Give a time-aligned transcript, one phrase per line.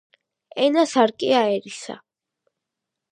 [0.63, 1.99] ენა სარკეა ერისა